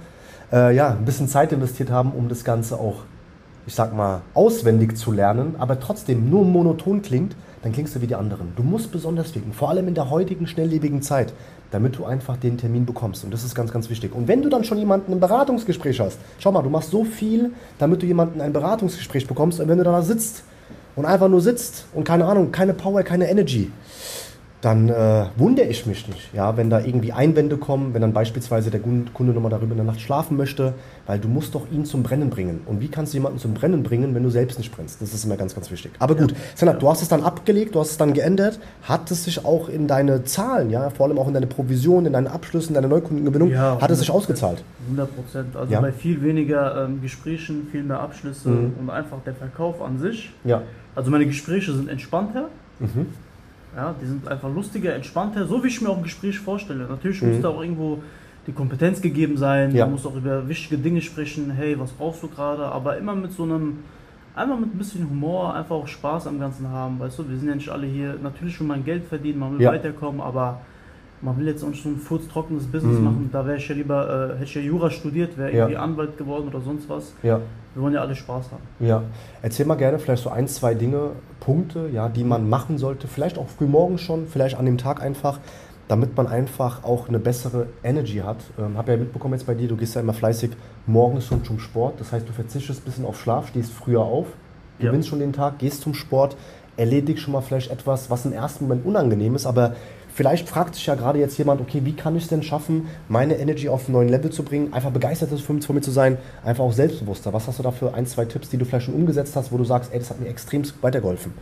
äh, 0.51 0.75
ja, 0.75 0.89
ein 0.89 1.05
bisschen 1.05 1.27
Zeit 1.27 1.51
investiert 1.51 1.91
haben, 1.91 2.11
um 2.13 2.29
das 2.29 2.43
Ganze 2.43 2.79
auch, 2.79 3.03
ich 3.67 3.75
sag 3.75 3.95
mal, 3.95 4.21
auswendig 4.33 4.97
zu 4.97 5.11
lernen, 5.11 5.55
aber 5.59 5.79
trotzdem 5.79 6.31
nur 6.31 6.43
monoton 6.45 7.03
klingt, 7.03 7.35
dann 7.61 7.71
klingst 7.71 7.95
du 7.95 8.01
wie 8.01 8.07
die 8.07 8.15
anderen. 8.15 8.53
Du 8.55 8.63
musst 8.63 8.91
besonders 8.91 9.33
wirken, 9.35 9.53
vor 9.53 9.69
allem 9.69 9.87
in 9.87 9.93
der 9.93 10.09
heutigen 10.09 10.47
schnelllebigen 10.47 11.01
Zeit, 11.01 11.33
damit 11.69 11.97
du 11.97 12.05
einfach 12.05 12.37
den 12.37 12.57
Termin 12.57 12.85
bekommst. 12.85 13.23
Und 13.23 13.31
das 13.31 13.43
ist 13.43 13.55
ganz, 13.55 13.71
ganz 13.71 13.89
wichtig. 13.89 14.13
Und 14.13 14.27
wenn 14.27 14.41
du 14.41 14.49
dann 14.49 14.63
schon 14.63 14.77
jemanden 14.77 15.11
im 15.11 15.19
Beratungsgespräch 15.19 15.99
hast, 15.99 16.19
schau 16.39 16.51
mal, 16.51 16.63
du 16.63 16.69
machst 16.69 16.91
so 16.91 17.03
viel, 17.03 17.51
damit 17.77 18.01
du 18.01 18.05
jemanden 18.05 18.41
ein 18.41 18.53
Beratungsgespräch 18.53 19.27
bekommst. 19.27 19.59
Und 19.59 19.67
wenn 19.67 19.77
du 19.77 19.83
da 19.83 20.01
sitzt 20.01 20.43
und 20.95 21.05
einfach 21.05 21.29
nur 21.29 21.41
sitzt 21.41 21.85
und 21.93 22.03
keine 22.03 22.25
Ahnung, 22.25 22.51
keine 22.51 22.73
Power, 22.73 23.03
keine 23.03 23.29
Energy, 23.29 23.71
dann 24.61 24.89
äh, 24.89 25.25
wundere 25.37 25.65
ich 25.65 25.87
mich 25.87 26.07
nicht, 26.07 26.33
ja, 26.33 26.55
wenn 26.55 26.69
da 26.69 26.79
irgendwie 26.79 27.11
Einwände 27.11 27.57
kommen, 27.57 27.95
wenn 27.95 28.01
dann 28.01 28.13
beispielsweise 28.13 28.69
der 28.69 28.79
Kunde 28.79 29.33
nochmal 29.33 29.49
darüber 29.49 29.71
in 29.71 29.77
der 29.77 29.85
Nacht 29.85 30.01
schlafen 30.01 30.37
möchte, 30.37 30.75
weil 31.07 31.17
du 31.17 31.27
musst 31.27 31.55
doch 31.55 31.65
ihn 31.71 31.83
zum 31.83 32.03
Brennen 32.03 32.29
bringen. 32.29 32.61
Und 32.67 32.79
wie 32.79 32.87
kannst 32.87 33.13
du 33.13 33.17
jemanden 33.17 33.39
zum 33.39 33.55
Brennen 33.55 33.81
bringen, 33.81 34.13
wenn 34.13 34.21
du 34.21 34.29
selbst 34.29 34.59
nicht 34.59 34.71
brennst? 34.71 35.01
Das 35.01 35.15
ist 35.15 35.25
immer 35.25 35.35
ganz, 35.35 35.55
ganz 35.55 35.71
wichtig. 35.71 35.91
Aber 35.97 36.15
gut, 36.15 36.31
ja. 36.31 36.37
Senat, 36.53 36.81
du 36.81 36.87
hast 36.87 37.01
es 37.01 37.07
dann 37.07 37.23
abgelegt, 37.23 37.73
du 37.73 37.79
hast 37.79 37.91
es 37.91 37.97
dann 37.97 38.13
geändert. 38.13 38.59
Hat 38.83 39.09
es 39.09 39.23
sich 39.23 39.43
auch 39.43 39.67
in 39.67 39.87
deine 39.87 40.23
Zahlen, 40.25 40.69
ja, 40.69 40.91
vor 40.91 41.07
allem 41.07 41.17
auch 41.17 41.27
in 41.27 41.33
deine 41.33 41.47
Provision, 41.47 42.05
in 42.05 42.13
deinen 42.13 42.27
Abschlüssen, 42.27 42.69
in 42.69 42.75
deine 42.75 42.87
Neukundengewinnung, 42.87 43.49
ja, 43.49 43.81
hat 43.81 43.89
es 43.89 43.99
sich 43.99 44.11
ausgezahlt? 44.11 44.63
100 44.85 45.15
Prozent. 45.15 45.55
Also 45.55 45.73
ja. 45.73 45.81
bei 45.81 45.91
viel 45.91 46.21
weniger 46.21 46.85
ähm, 46.85 47.01
Gesprächen, 47.01 47.67
viel 47.71 47.83
mehr 47.83 47.99
Abschlüsse 47.99 48.49
mhm. 48.49 48.73
und 48.79 48.89
einfach 48.91 49.17
der 49.25 49.33
Verkauf 49.33 49.81
an 49.81 49.97
sich. 49.97 50.31
Ja. 50.43 50.61
Also 50.93 51.09
meine 51.09 51.25
Gespräche 51.25 51.73
sind 51.73 51.89
entspannter. 51.89 52.49
Mhm. 52.79 53.07
Ja, 53.75 53.95
die 54.01 54.05
sind 54.05 54.27
einfach 54.27 54.53
lustiger, 54.53 54.93
entspannter, 54.93 55.45
so 55.45 55.63
wie 55.63 55.67
ich 55.67 55.81
mir 55.81 55.89
auch 55.89 55.97
ein 55.97 56.03
Gespräch 56.03 56.39
vorstelle. 56.39 56.85
Natürlich 56.85 57.21
mhm. 57.21 57.29
muss 57.33 57.41
da 57.41 57.49
auch 57.49 57.61
irgendwo 57.61 57.99
die 58.47 58.51
Kompetenz 58.51 59.01
gegeben 59.01 59.37
sein, 59.37 59.73
ja. 59.73 59.85
man 59.85 59.93
muss 59.93 60.05
auch 60.05 60.15
über 60.15 60.47
wichtige 60.49 60.77
Dinge 60.77 61.01
sprechen, 61.01 61.51
hey, 61.51 61.79
was 61.79 61.91
brauchst 61.91 62.23
du 62.23 62.27
gerade, 62.27 62.65
aber 62.65 62.97
immer 62.97 63.15
mit 63.15 63.31
so 63.31 63.43
einem, 63.43 63.79
einfach 64.35 64.59
mit 64.59 64.73
ein 64.73 64.77
bisschen 64.77 65.07
Humor, 65.09 65.53
einfach 65.53 65.75
auch 65.75 65.87
Spaß 65.87 66.27
am 66.27 66.39
Ganzen 66.39 66.67
haben, 66.69 66.99
weißt 66.99 67.19
du, 67.19 67.29
wir 67.29 67.37
sind 67.37 67.47
ja 67.47 67.55
nicht 67.55 67.69
alle 67.69 67.85
hier, 67.85 68.15
natürlich 68.21 68.59
will 68.59 68.67
man 68.67 68.83
Geld 68.83 69.05
verdienen, 69.05 69.39
man 69.39 69.53
will 69.53 69.61
ja. 69.61 69.71
weiterkommen, 69.71 70.21
aber 70.21 70.61
man 71.21 71.37
will 71.37 71.47
jetzt 71.47 71.63
auch 71.63 71.73
so 71.73 71.89
ein 71.89 71.97
furztrockenes 71.97 72.65
Business 72.65 72.97
mhm. 72.97 73.03
machen, 73.03 73.29
da 73.31 73.45
wäre 73.45 73.57
ich 73.57 73.67
ja 73.67 73.75
lieber, 73.75 74.31
äh, 74.31 74.33
hätte 74.33 74.43
ich 74.45 74.55
ja 74.55 74.61
Jura 74.61 74.89
studiert, 74.89 75.37
wäre 75.37 75.51
irgendwie 75.51 75.73
ja. 75.73 75.81
Anwalt 75.81 76.17
geworden 76.17 76.47
oder 76.47 76.61
sonst 76.61 76.89
was. 76.89 77.13
Ja. 77.23 77.39
Wir 77.73 77.83
wollen 77.83 77.93
ja 77.93 78.01
alle 78.01 78.15
Spaß 78.15 78.51
haben. 78.51 78.63
Ja. 78.79 79.03
Erzähl 79.41 79.65
mal 79.65 79.75
gerne 79.75 79.99
vielleicht 79.99 80.23
so 80.23 80.29
ein, 80.29 80.47
zwei 80.47 80.73
Dinge, 80.73 81.11
Punkte, 81.39 81.89
ja, 81.91 82.09
die 82.09 82.23
man 82.23 82.49
machen 82.49 82.77
sollte, 82.77 83.07
vielleicht 83.07 83.37
auch 83.37 83.47
früh 83.47 83.65
morgens 83.65 84.01
schon, 84.01 84.27
vielleicht 84.27 84.57
an 84.57 84.65
dem 84.65 84.77
Tag 84.77 85.01
einfach, 85.01 85.39
damit 85.87 86.15
man 86.15 86.27
einfach 86.27 86.83
auch 86.83 87.07
eine 87.07 87.19
bessere 87.19 87.67
Energy 87.83 88.17
hat. 88.17 88.37
Ähm, 88.59 88.77
habe 88.77 88.91
ja 88.91 88.97
mitbekommen 88.97 89.33
jetzt 89.33 89.45
bei 89.45 89.55
dir, 89.55 89.67
du 89.67 89.77
gehst 89.77 89.95
ja 89.95 90.01
immer 90.01 90.13
fleißig 90.13 90.51
morgens 90.85 91.25
schon 91.25 91.43
zum 91.43 91.59
Sport, 91.59 91.99
das 91.99 92.11
heißt, 92.11 92.27
du 92.27 92.33
verzichtest 92.33 92.81
ein 92.81 92.85
bisschen 92.85 93.05
auf 93.05 93.19
Schlaf, 93.19 93.47
stehst 93.47 93.71
früher 93.71 94.01
auf, 94.01 94.27
gewinnst 94.79 95.07
ja. 95.07 95.09
schon 95.11 95.19
den 95.19 95.33
Tag, 95.33 95.59
gehst 95.59 95.81
zum 95.81 95.93
Sport, 95.93 96.35
erledigst 96.77 97.23
schon 97.23 97.33
mal 97.33 97.41
vielleicht 97.41 97.71
etwas, 97.71 98.09
was 98.09 98.25
im 98.25 98.33
ersten 98.33 98.65
Moment 98.65 98.85
unangenehm 98.85 99.35
ist, 99.35 99.45
aber 99.45 99.75
Vielleicht 100.13 100.49
fragt 100.49 100.75
sich 100.75 100.85
ja 100.85 100.95
gerade 100.95 101.19
jetzt 101.19 101.37
jemand, 101.37 101.61
okay, 101.61 101.81
wie 101.83 101.93
kann 101.93 102.15
ich 102.15 102.23
es 102.23 102.29
denn 102.29 102.43
schaffen, 102.43 102.87
meine 103.07 103.37
Energy 103.37 103.69
auf 103.69 103.85
einen 103.85 103.93
neuen 103.93 104.09
Level 104.09 104.29
zu 104.29 104.43
bringen, 104.43 104.73
einfach 104.73 104.91
begeistert 104.91 105.31
von 105.39 105.59
mir 105.69 105.81
zu 105.81 105.91
sein, 105.91 106.17
einfach 106.43 106.63
auch 106.63 106.73
selbstbewusster. 106.73 107.31
Was 107.33 107.47
hast 107.47 107.59
du 107.59 107.63
da 107.63 107.71
für 107.71 107.93
ein, 107.93 108.05
zwei 108.05 108.25
Tipps, 108.25 108.49
die 108.49 108.57
du 108.57 108.65
vielleicht 108.65 108.85
schon 108.85 108.95
umgesetzt 108.95 109.35
hast, 109.35 109.51
wo 109.51 109.57
du 109.57 109.63
sagst, 109.63 109.93
ey, 109.93 109.99
das 109.99 110.09
hat 110.09 110.19
mir 110.19 110.27
extrem 110.27 110.63
weitergeholfen? 110.81 111.33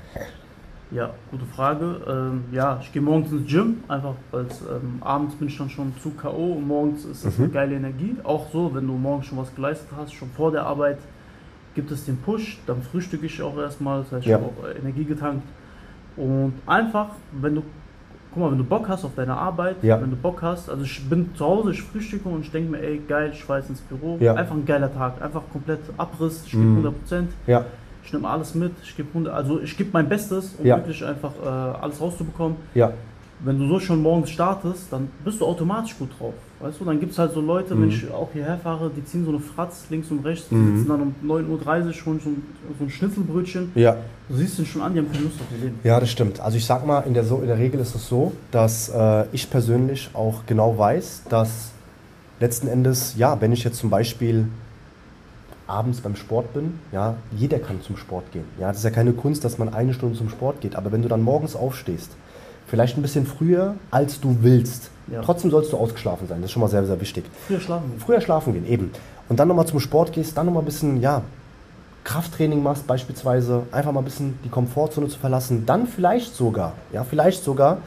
Ja, 0.91 1.11
gute 1.29 1.45
Frage. 1.45 2.01
Ähm, 2.07 2.45
ja, 2.51 2.79
ich 2.81 2.91
gehe 2.91 3.01
morgens 3.01 3.31
ins 3.31 3.51
Gym, 3.51 3.83
einfach 3.87 4.15
weil 4.31 4.45
ähm, 4.69 4.97
abends 5.01 5.35
bin 5.35 5.47
ich 5.47 5.57
dann 5.57 5.69
schon 5.69 5.93
zu 6.01 6.11
K.O. 6.11 6.53
und 6.53 6.67
morgens 6.67 7.05
ist 7.05 7.25
das 7.25 7.37
mhm. 7.37 7.45
eine 7.45 7.53
geile 7.53 7.75
Energie. 7.75 8.15
Auch 8.23 8.47
so, 8.51 8.73
wenn 8.73 8.87
du 8.87 8.93
morgens 8.93 9.27
schon 9.27 9.37
was 9.37 9.53
geleistet 9.53 9.89
hast, 9.95 10.13
schon 10.13 10.29
vor 10.31 10.51
der 10.51 10.65
Arbeit, 10.65 10.97
gibt 11.75 11.91
es 11.91 12.05
den 12.05 12.17
Push, 12.17 12.59
dann 12.65 12.81
frühstücke 12.81 13.27
ich 13.27 13.41
auch 13.41 13.55
erstmal, 13.57 14.01
das 14.01 14.11
heißt, 14.11 14.23
ich 14.23 14.31
ja. 14.31 14.37
habe 14.37 14.47
auch 14.47 14.75
Energie 14.79 15.05
getankt. 15.05 15.43
Und 16.17 16.53
einfach, 16.65 17.09
wenn 17.33 17.55
du 17.55 17.63
guck 18.31 18.43
mal, 18.43 18.51
wenn 18.51 18.57
du 18.57 18.63
Bock 18.63 18.87
hast 18.87 19.05
auf 19.05 19.15
deine 19.15 19.35
Arbeit, 19.35 19.77
ja. 19.81 20.01
wenn 20.01 20.09
du 20.09 20.15
Bock 20.15 20.41
hast, 20.41 20.69
also 20.69 20.83
ich 20.83 21.09
bin 21.09 21.33
zu 21.35 21.45
Hause, 21.45 21.71
ich 21.71 21.81
frühstücke 21.81 22.29
und 22.29 22.41
ich 22.41 22.51
denke 22.51 22.71
mir, 22.71 22.81
ey, 22.81 23.01
geil, 23.07 23.31
ich 23.33 23.43
fahre 23.43 23.59
jetzt 23.59 23.69
ins 23.69 23.81
Büro. 23.81 24.17
Ja. 24.19 24.35
Einfach 24.35 24.55
ein 24.55 24.65
geiler 24.65 24.93
Tag, 24.93 25.21
einfach 25.21 25.41
komplett 25.51 25.79
Abriss, 25.97 26.43
ich 26.45 26.51
gebe 26.51 26.63
mm. 26.63 26.77
100 26.77 26.99
Prozent. 26.99 27.31
Ja. 27.47 27.65
Ich 28.03 28.13
nehme 28.13 28.27
alles 28.27 28.55
mit, 28.55 28.71
ich 28.83 28.95
gebe 28.95 29.09
100, 29.09 29.33
also 29.33 29.59
ich 29.61 29.75
gebe 29.77 29.89
mein 29.93 30.07
Bestes, 30.07 30.55
um 30.57 30.65
wirklich 30.65 31.03
einfach 31.05 31.31
äh, 31.43 31.47
alles 31.47 31.99
rauszubekommen. 31.99 32.57
Wenn 33.41 33.57
du 33.57 33.67
so 33.67 33.79
schon 33.79 34.01
morgens 34.01 34.31
startest, 34.31 34.91
dann 34.91 35.09
bist 35.23 35.39
du 35.39 35.45
automatisch 35.45 35.97
gut 35.97 36.09
drauf. 36.19 36.33
Weißt 36.61 36.81
du, 36.81 36.83
dann 36.83 36.99
gibt 36.99 37.13
es 37.13 37.17
halt 37.17 37.33
so 37.33 37.39
Leute, 37.39 37.73
mhm. 37.73 37.83
wenn 37.83 37.89
ich 37.89 38.11
auch 38.11 38.29
hierher 38.33 38.57
fahre, 38.57 38.91
die 38.93 39.03
ziehen 39.05 39.23
so 39.23 39.31
eine 39.31 39.39
Fratz 39.39 39.85
links 39.89 40.11
und 40.11 40.25
rechts, 40.25 40.49
die 40.49 40.55
mhm. 40.55 40.77
sitzen 40.77 40.89
dann 40.89 41.01
um 41.01 41.15
9.30 41.25 41.85
Uhr 41.85 41.93
schon 41.93 42.19
so 42.19 42.29
ein 42.83 42.89
Schnitzelbrötchen. 42.89 43.71
Ja. 43.75 43.95
Du 44.27 44.35
siehst 44.35 44.59
den 44.59 44.65
schon 44.65 44.81
an, 44.81 44.93
die 44.93 44.99
haben 44.99 45.11
keine 45.11 45.23
Lust 45.23 45.39
auf 45.39 45.47
ihr 45.57 45.65
Leben. 45.65 45.79
Ja, 45.83 45.99
das 45.99 46.11
stimmt. 46.11 46.41
Also 46.41 46.57
ich 46.57 46.65
sag 46.65 46.85
mal, 46.85 47.01
in 47.01 47.13
der, 47.13 47.23
so, 47.23 47.37
in 47.37 47.47
der 47.47 47.57
Regel 47.57 47.79
ist 47.79 47.95
es 47.95 48.07
so, 48.07 48.33
dass 48.51 48.89
äh, 48.89 49.25
ich 49.31 49.49
persönlich 49.49 50.09
auch 50.13 50.45
genau 50.47 50.77
weiß, 50.77 51.23
dass 51.29 51.71
letzten 52.41 52.67
Endes, 52.67 53.15
ja, 53.17 53.39
wenn 53.39 53.53
ich 53.53 53.63
jetzt 53.63 53.77
zum 53.77 53.89
Beispiel 53.89 54.45
abends 55.65 56.01
beim 56.01 56.15
Sport 56.15 56.53
bin, 56.53 56.79
ja, 56.91 57.15
jeder 57.31 57.59
kann 57.59 57.81
zum 57.81 57.95
Sport 57.95 58.31
gehen. 58.33 58.45
Ja, 58.59 58.67
das 58.67 58.77
ist 58.77 58.83
ja 58.83 58.89
keine 58.89 59.13
Kunst, 59.13 59.45
dass 59.45 59.57
man 59.57 59.73
eine 59.73 59.93
Stunde 59.93 60.17
zum 60.17 60.29
Sport 60.29 60.61
geht, 60.61 60.75
aber 60.75 60.91
wenn 60.91 61.03
du 61.03 61.07
dann 61.07 61.21
morgens 61.21 61.55
aufstehst, 61.55 62.11
Vielleicht 62.69 62.97
ein 62.97 63.01
bisschen 63.01 63.25
früher, 63.25 63.75
als 63.89 64.19
du 64.19 64.37
willst. 64.41 64.91
Ja. 65.11 65.21
Trotzdem 65.21 65.49
sollst 65.49 65.73
du 65.73 65.77
ausgeschlafen 65.77 66.27
sein. 66.27 66.41
Das 66.41 66.49
ist 66.49 66.51
schon 66.51 66.61
mal 66.61 66.67
sehr, 66.67 66.85
sehr 66.85 67.01
wichtig. 67.01 67.25
Früher 67.47 67.59
schlafen. 67.59 67.93
Früher 67.97 68.21
schlafen 68.21 68.53
gehen, 68.53 68.67
eben. 68.67 68.91
Und 69.27 69.39
dann 69.39 69.47
nochmal 69.47 69.65
zum 69.65 69.79
Sport 69.79 70.13
gehst, 70.13 70.37
dann 70.37 70.45
nochmal 70.45 70.61
ein 70.61 70.65
bisschen, 70.65 71.01
ja, 71.01 71.23
Krafttraining 72.03 72.63
machst 72.63 72.87
beispielsweise, 72.87 73.63
einfach 73.71 73.91
mal 73.91 74.01
ein 74.01 74.05
bisschen 74.05 74.39
die 74.43 74.49
Komfortzone 74.49 75.07
zu 75.07 75.19
verlassen, 75.19 75.65
dann 75.65 75.85
vielleicht 75.85 76.35
sogar, 76.35 76.73
ja, 76.93 77.03
vielleicht 77.03 77.43
sogar 77.43 77.79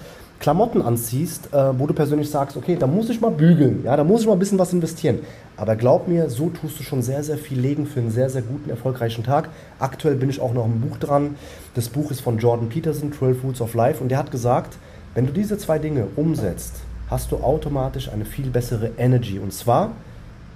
Klamotten 0.43 0.83
anziehst, 0.83 1.55
äh, 1.55 1.79
wo 1.79 1.87
du 1.87 1.95
persönlich 1.95 2.29
sagst, 2.29 2.57
okay, 2.57 2.77
da 2.77 2.89
muss 2.89 3.09
ich 3.09 3.21
mal 3.21 3.31
bügeln, 3.31 3.83
ja, 3.85 3.97
da 3.97 4.03
muss 4.03 4.23
ich 4.23 4.27
mal 4.27 4.33
ein 4.33 4.41
bisschen 4.41 4.59
was 4.59 4.73
investieren. 4.73 5.21
Aber 5.57 5.77
glaub 5.77 6.09
mir, 6.09 6.29
so 6.31 6.51
tust 6.51 6.81
du 6.81 6.83
schon 6.83 7.01
sehr, 7.01 7.23
sehr 7.23 7.39
viel 7.39 7.61
legen 7.61 7.87
für 7.87 8.01
einen 8.01 8.11
sehr, 8.11 8.29
sehr 8.29 8.43
guten, 8.43 8.69
erfolgreichen 8.69 9.23
Tag. 9.23 9.51
Aktuell 9.79 10.17
bin 10.17 10.29
ich 10.29 10.41
auch 10.41 10.53
noch 10.53 10.65
im 10.65 10.81
Buch 10.81 10.97
dran. 10.97 11.37
Das 11.77 11.89
Buch 11.89 12.11
ist 12.11 12.23
von 12.23 12.39
Jordan 12.39 12.69
Peterson, 12.69 13.13
12 13.13 13.45
Roots 13.45 13.61
of 13.61 13.75
Life, 13.75 14.03
und 14.03 14.09
der 14.09 14.19
hat 14.19 14.33
gesagt, 14.33 14.77
wenn 15.15 15.27
du 15.27 15.33
diese 15.33 15.59
zwei 15.59 15.79
Dinge 15.79 16.09
umsetzt, 16.17 16.81
hast 17.09 17.31
du 17.31 17.37
automatisch 17.37 18.11
eine 18.11 18.25
viel 18.25 18.51
bessere 18.51 18.91
Energy. 18.99 19.39
Und 19.39 19.53
zwar 19.53 19.93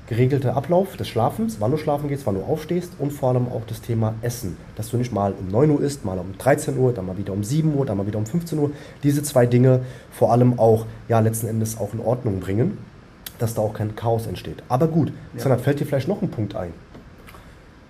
geregelter 0.09 0.57
Ablauf 0.57 0.97
des 0.97 1.09
Schlafens, 1.09 1.57
wann 1.61 1.71
du 1.73 1.77
schlafen 1.77 2.09
gehst, 2.09 2.27
wann 2.27 2.37
du 2.37 2.43
aufstehst 2.43 2.93
und 2.99 3.13
vor 3.13 3.31
allem 3.31 3.49
auch 3.49 3.63
das 3.67 3.81
Thema 3.81 4.15
Essen. 4.23 4.57
Dass 4.77 4.91
du 4.91 4.97
nicht 4.97 5.13
mal 5.13 5.33
um 5.39 5.49
9 5.49 5.71
Uhr 5.71 5.81
isst, 5.81 6.05
mal 6.05 6.19
um 6.19 6.37
13 6.39 6.79
Uhr, 6.79 6.93
dann 6.93 7.07
mal 7.07 7.19
wieder 7.19 7.33
um 7.33 7.43
7 7.43 7.75
Uhr, 7.75 7.85
dann 7.87 7.97
mal 7.97 8.07
wieder 8.07 8.19
um 8.19 8.27
15 8.27 8.59
Uhr. 8.59 8.71
Diese 9.03 9.23
zwei 9.23 9.47
Dinge 9.47 9.81
vor 10.13 10.33
allem 10.33 10.59
auch, 10.59 10.87
ja, 11.09 11.19
letzten 11.21 11.49
Endes 11.49 11.79
auch 11.79 11.93
in 11.93 12.01
Ordnung 12.01 12.39
bringen, 12.41 12.79
dass 13.39 13.55
da 13.55 13.63
auch 13.63 13.75
kein 13.75 13.97
Chaos 13.97 14.27
entsteht. 14.27 14.63
Aber 14.69 14.87
gut, 14.87 15.13
Ja. 15.35 15.41
Sanat, 15.43 15.61
fällt 15.61 15.81
dir 15.81 15.87
vielleicht 15.87 16.09
noch 16.09 16.23
ein 16.23 16.31
Punkt 16.31 16.55
ein? 16.55 16.73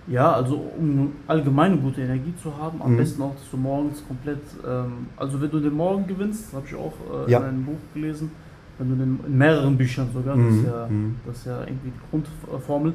Ja, 0.09 0.31
also 0.31 0.55
um 0.77 1.11
allgemeine 1.27 1.75
gute 1.77 2.01
Energie 2.01 2.33
zu 2.41 2.57
haben, 2.57 2.81
am 2.81 2.93
Mhm. 2.93 2.97
besten 2.97 3.21
auch, 3.21 3.33
dass 3.35 3.51
du 3.51 3.57
morgens 3.57 4.01
komplett, 4.07 4.39
ähm, 4.65 5.07
also 5.17 5.41
wenn 5.41 5.51
du 5.51 5.59
den 5.59 5.73
Morgen 5.73 6.07
gewinnst, 6.07 6.53
habe 6.53 6.65
ich 6.65 6.75
auch 6.75 6.93
äh, 7.27 7.31
Ja. 7.31 7.39
in 7.39 7.43
einem 7.45 7.65
Buch 7.65 7.77
gelesen, 7.93 8.31
wenn 8.79 8.89
du 8.89 8.95
den, 8.95 9.19
in 9.27 9.37
mehreren 9.37 9.77
Büchern 9.77 10.07
sogar, 10.13 10.35
das, 10.35 10.45
Mhm, 10.45 10.59
ist 10.59 10.65
ja, 10.65 10.87
mhm. 10.89 11.15
das 11.25 11.37
ist 11.37 11.45
ja 11.45 11.59
irgendwie 11.61 11.89
die 11.91 12.09
Grundformel, 12.11 12.93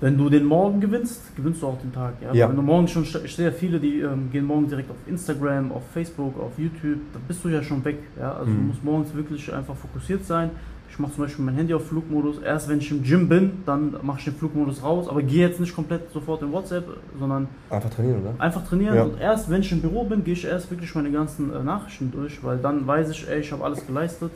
wenn 0.00 0.18
du 0.18 0.28
den 0.28 0.44
Morgen 0.44 0.80
gewinnst, 0.80 1.34
gewinnst 1.36 1.62
du 1.62 1.66
auch 1.68 1.80
den 1.80 1.92
Tag. 1.92 2.14
Ja? 2.22 2.34
Ja. 2.34 2.48
Wenn 2.48 2.56
du 2.56 2.62
morgens 2.62 2.90
schon, 2.90 3.04
ich 3.04 3.34
sehe 3.34 3.46
ja 3.46 3.52
viele, 3.52 3.78
die 3.78 4.00
ähm, 4.00 4.30
gehen 4.32 4.44
morgen 4.44 4.68
direkt 4.68 4.90
auf 4.90 4.96
Instagram, 5.06 5.72
auf 5.72 5.82
Facebook, 5.94 6.38
auf 6.40 6.52
YouTube, 6.58 6.98
da 7.12 7.20
bist 7.26 7.42
du 7.44 7.48
ja 7.48 7.62
schon 7.62 7.82
weg. 7.84 7.98
Ja? 8.18 8.32
Also 8.34 8.46
du 8.52 8.58
Mhm. 8.58 8.66
musst 8.68 8.84
morgens 8.84 9.14
wirklich 9.14 9.52
einfach 9.54 9.74
fokussiert 9.76 10.24
sein. 10.24 10.50
Ich 10.90 10.98
mache 10.98 11.12
zum 11.14 11.24
Beispiel 11.24 11.44
mein 11.44 11.54
Handy 11.54 11.74
auf 11.74 11.86
Flugmodus. 11.88 12.38
Erst 12.40 12.68
wenn 12.68 12.78
ich 12.78 12.90
im 12.90 13.02
Gym 13.02 13.28
bin, 13.28 13.50
dann 13.66 13.96
mache 14.02 14.18
ich 14.18 14.24
den 14.26 14.34
Flugmodus 14.34 14.82
raus. 14.82 15.08
Aber 15.08 15.22
gehe 15.22 15.46
jetzt 15.46 15.58
nicht 15.58 15.74
komplett 15.74 16.12
sofort 16.12 16.42
in 16.42 16.52
WhatsApp, 16.52 16.84
sondern 17.18 17.48
Einfach 17.70 17.90
trainieren, 17.90 18.20
oder? 18.20 18.34
einfach 18.38 18.64
trainieren. 18.64 18.94
Ja. 18.96 19.02
Und 19.04 19.20
erst 19.20 19.48
wenn 19.50 19.60
ich 19.62 19.72
im 19.72 19.80
Büro 19.80 20.04
bin, 20.04 20.22
gehe 20.22 20.34
ich 20.34 20.44
erst 20.44 20.70
wirklich 20.70 20.94
meine 20.94 21.10
ganzen 21.10 21.52
äh, 21.52 21.62
Nachrichten 21.64 22.12
durch, 22.12 22.44
weil 22.44 22.58
dann 22.58 22.86
weiß 22.86 23.10
ich, 23.10 23.28
ey, 23.28 23.40
ich 23.40 23.50
habe 23.52 23.64
alles 23.64 23.84
geleistet. 23.86 24.30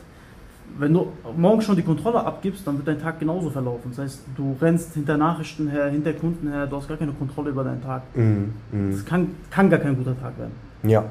Wenn 0.79 0.93
du 0.93 1.09
morgen 1.37 1.61
schon 1.61 1.77
die 1.77 1.83
Kontrolle 1.83 2.25
abgibst, 2.25 2.67
dann 2.67 2.77
wird 2.77 2.89
dein 2.89 3.01
Tag 3.01 3.19
genauso 3.19 3.51
verlaufen. 3.51 3.91
Das 3.91 3.99
heißt, 3.99 4.21
du 4.37 4.57
rennst 4.61 4.95
hinter 4.95 5.17
Nachrichten 5.17 5.69
her, 5.69 5.89
hinter 5.89 6.13
Kunden 6.13 6.49
her, 6.49 6.67
du 6.67 6.77
hast 6.77 6.89
gar 6.89 6.97
keine 6.97 7.13
Kontrolle 7.13 7.51
über 7.51 7.65
deinen 7.65 7.83
Tag. 7.83 8.03
Mhm, 8.15 8.53
mhm. 8.71 8.93
Das 8.93 9.05
kann, 9.05 9.29
kann 9.51 9.71
gar 9.71 9.81
kein 9.81 9.97
guter 9.97 10.19
Tag 10.21 10.39
werden. 10.39 10.53
Ja. 10.83 11.05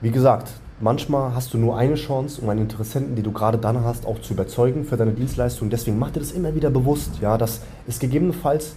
Wie 0.00 0.10
gesagt, 0.10 0.52
manchmal 0.80 1.34
hast 1.34 1.54
du 1.54 1.58
nur 1.58 1.78
eine 1.78 1.94
Chance, 1.94 2.40
um 2.42 2.48
einen 2.48 2.62
Interessenten, 2.62 3.14
die 3.14 3.22
du 3.22 3.32
gerade 3.32 3.58
dann 3.58 3.84
hast, 3.84 4.06
auch 4.06 4.20
zu 4.20 4.34
überzeugen 4.34 4.84
für 4.84 4.96
deine 4.96 5.12
Dienstleistung. 5.12 5.70
Deswegen 5.70 5.98
mach 5.98 6.10
dir 6.10 6.20
das 6.20 6.32
immer 6.32 6.54
wieder 6.54 6.70
bewusst, 6.70 7.20
ja, 7.20 7.38
dass 7.38 7.60
es 7.86 7.98
gegebenenfalls 7.98 8.74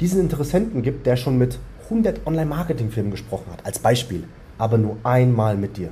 diesen 0.00 0.20
Interessenten 0.20 0.82
gibt, 0.82 1.06
der 1.06 1.16
schon 1.16 1.38
mit 1.38 1.58
100 1.84 2.26
Online-Marketing-Firmen 2.26 3.10
gesprochen 3.10 3.46
hat, 3.52 3.66
als 3.66 3.78
Beispiel, 3.78 4.24
aber 4.56 4.78
nur 4.78 4.96
einmal 5.02 5.56
mit 5.56 5.76
dir. 5.76 5.90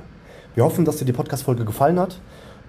Wir 0.55 0.63
hoffen, 0.63 0.83
dass 0.83 0.97
dir 0.97 1.05
die 1.05 1.13
Podcast-Folge 1.13 1.63
gefallen 1.63 1.99
hat. 1.99 2.19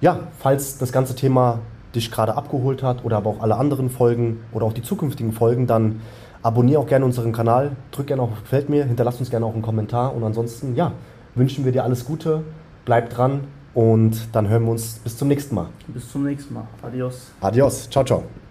Ja, 0.02 0.18
falls 0.40 0.78
das 0.78 0.90
ganze 0.90 1.14
Thema 1.14 1.61
dich 1.94 2.11
gerade 2.11 2.35
abgeholt 2.35 2.82
hat 2.82 3.04
oder 3.04 3.18
aber 3.18 3.30
auch 3.30 3.40
alle 3.40 3.56
anderen 3.56 3.88
Folgen 3.88 4.40
oder 4.52 4.66
auch 4.66 4.73
die 4.73 4.82
zukünftigen 4.82 5.32
Folgen, 5.32 5.68
dann 5.68 6.00
abonniere 6.42 6.80
auch 6.80 6.88
gerne 6.88 7.04
unseren 7.04 7.32
Kanal, 7.32 7.76
drück 7.92 8.09
gerne 8.09 8.21
auf 8.21 8.30
Gefällt 8.42 8.68
mir, 8.68 8.85
hinterlass 8.85 9.21
uns 9.21 9.30
gerne 9.30 9.47
auch 9.47 9.54
einen 9.54 9.62
Kommentar 9.62 10.12
und 10.14 10.25
ansonsten, 10.25 10.75
ja, 10.75 10.92
wünschen 11.37 11.64
wir 11.64 11.71
dir 11.71 11.85
alles 11.85 12.04
Gute, 12.04 12.42
bleib 12.85 13.11
dran 13.11 13.42
und 13.75 14.35
dann 14.35 14.49
hören 14.49 14.64
wir 14.64 14.73
uns 14.73 14.99
bis 15.04 15.16
zum 15.16 15.28
nächsten 15.28 15.54
Mal. 15.54 15.68
Bis 15.87 16.11
zum 16.11 16.25
nächsten 16.25 16.52
Mal. 16.52 16.66
Adios. 16.82 17.30
Adios, 17.40 17.88
ciao, 17.88 18.04
ciao. 18.04 18.42